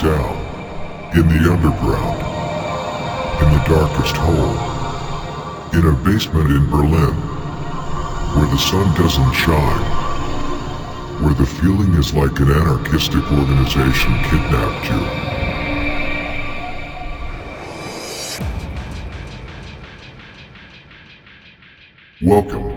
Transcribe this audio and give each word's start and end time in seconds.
down, 0.00 0.36
in 1.16 1.28
the 1.28 1.50
underground, 1.50 2.20
in 3.42 3.48
the 3.52 3.62
darkest 3.66 4.16
hole, 4.16 4.56
in 5.72 5.86
a 5.86 5.92
basement 6.04 6.50
in 6.50 6.68
Berlin, 6.70 7.14
where 8.34 8.46
the 8.46 8.58
sun 8.58 8.92
doesn't 8.94 9.32
shine, 9.32 9.84
where 11.22 11.34
the 11.34 11.46
feeling 11.46 11.94
is 11.94 12.12
like 12.12 12.38
an 12.40 12.50
anarchistic 12.50 13.24
organization 13.32 14.12
kidnapped 14.24 14.90
you. 14.90 15.00
Welcome 22.28 22.68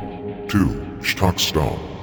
to 0.48 0.60
Shtokstom. 1.02 1.99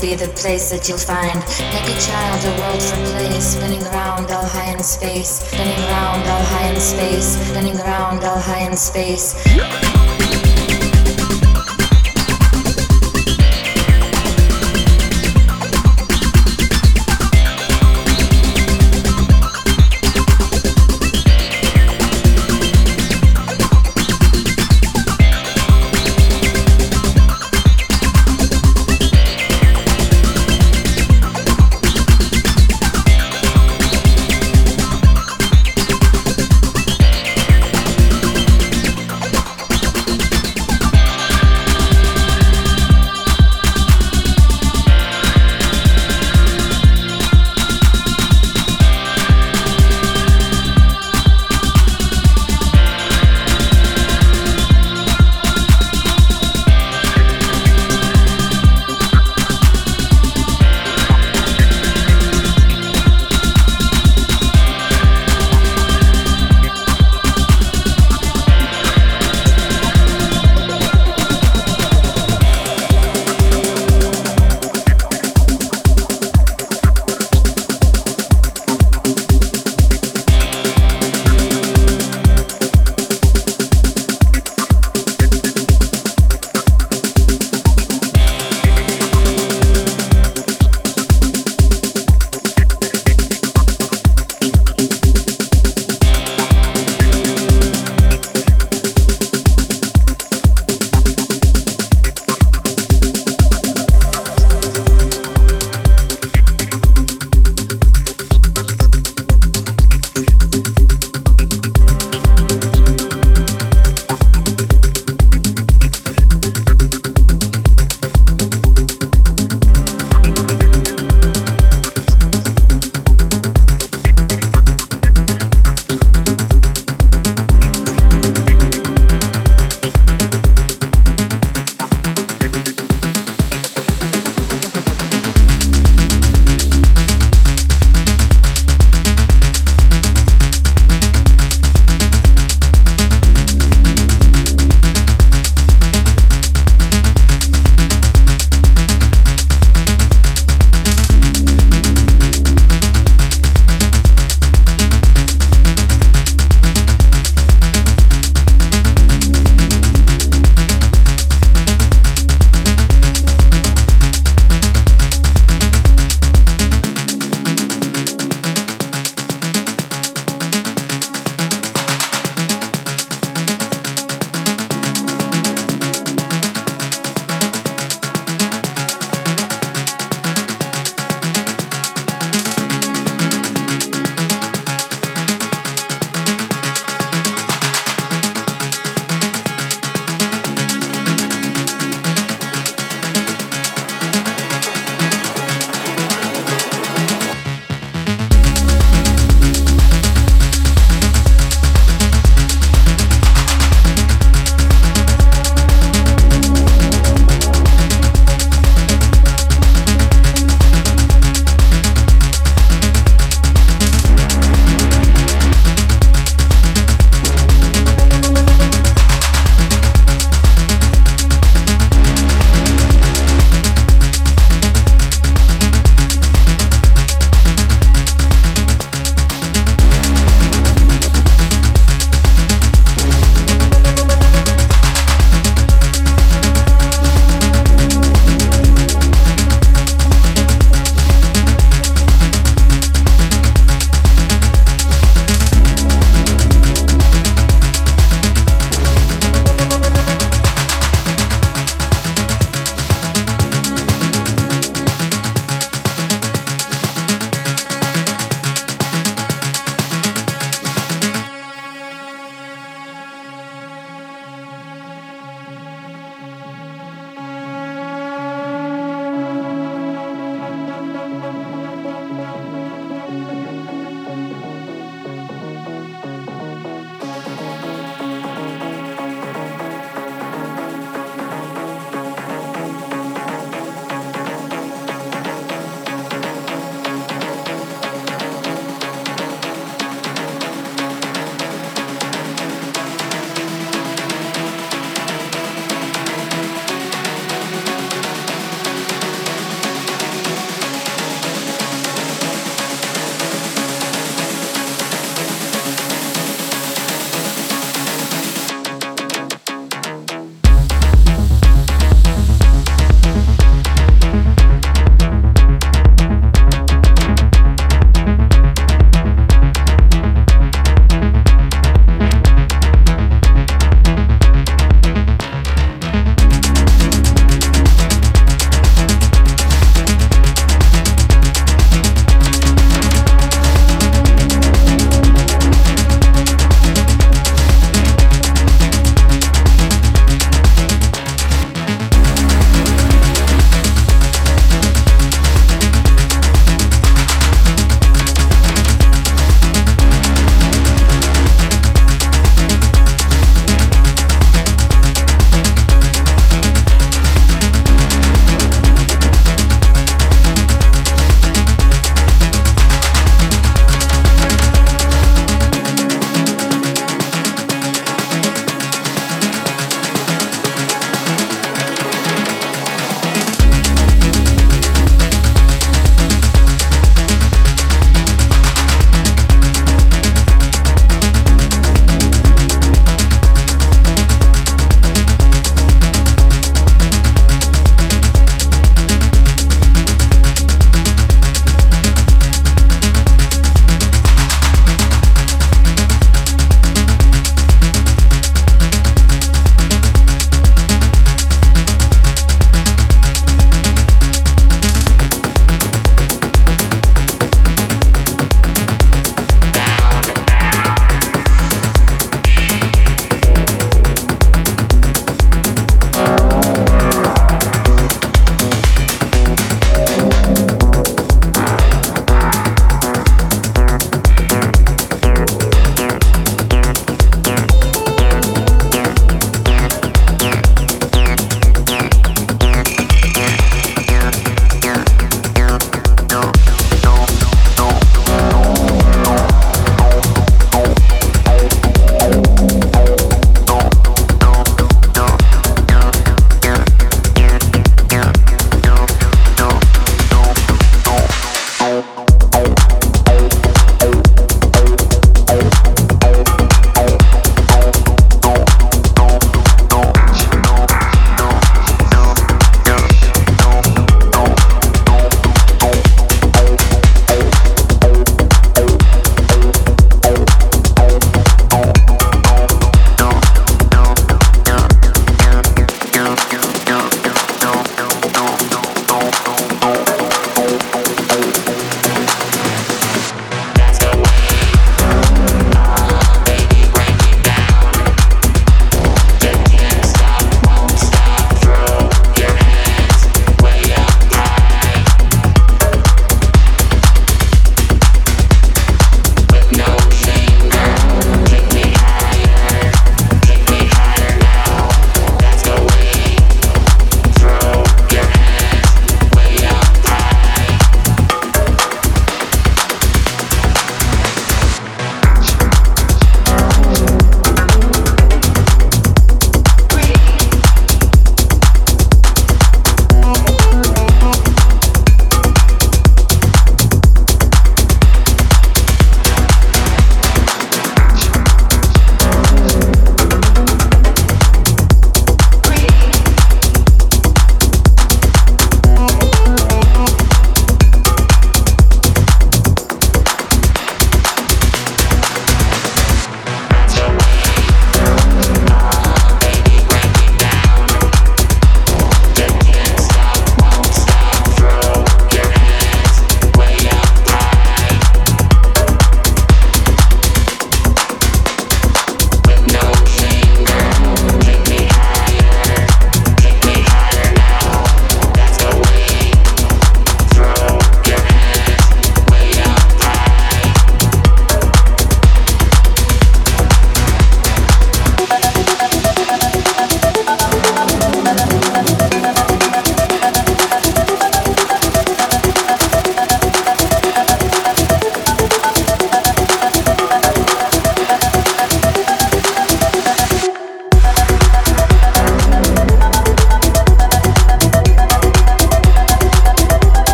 Be 0.00 0.14
the 0.14 0.28
place 0.28 0.70
that 0.70 0.88
you'll 0.88 0.98
find. 0.98 1.40
Like 1.74 1.88
a 1.88 1.98
child, 2.00 2.44
a 2.44 2.52
world 2.60 2.82
for 2.82 2.96
play, 3.10 3.40
spinning 3.40 3.82
around 3.88 4.30
all 4.30 4.44
high 4.44 4.72
in 4.72 4.82
space, 4.82 5.40
spinning 5.40 5.78
around 5.84 6.26
all 6.26 6.44
high 6.44 6.70
in 6.70 6.80
space, 6.80 7.36
spinning 7.48 7.78
around 7.80 8.24
all 8.24 8.38
high 8.38 8.66
in 8.68 8.76
space. 8.76 9.34